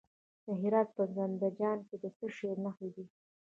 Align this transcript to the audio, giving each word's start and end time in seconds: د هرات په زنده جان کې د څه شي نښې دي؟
د 0.45 0.47
هرات 0.61 0.89
په 0.97 1.03
زنده 1.15 1.49
جان 1.59 1.77
کې 1.87 1.95
د 2.03 2.05
څه 2.17 2.25
شي 2.35 2.49
نښې 2.63 2.89
دي؟ 2.95 3.05